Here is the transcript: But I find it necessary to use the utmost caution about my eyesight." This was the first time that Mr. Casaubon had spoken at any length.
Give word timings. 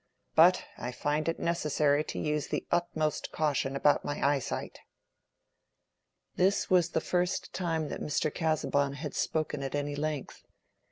But 0.33 0.65
I 0.79 0.91
find 0.91 1.29
it 1.29 1.39
necessary 1.39 2.03
to 2.05 2.17
use 2.17 2.47
the 2.47 2.65
utmost 2.71 3.31
caution 3.31 3.75
about 3.75 4.03
my 4.03 4.19
eyesight." 4.27 4.79
This 6.37 6.71
was 6.71 6.89
the 6.89 7.01
first 7.01 7.53
time 7.53 7.89
that 7.89 8.01
Mr. 8.01 8.33
Casaubon 8.33 8.93
had 8.93 9.13
spoken 9.13 9.61
at 9.61 9.75
any 9.75 9.95
length. 9.95 10.43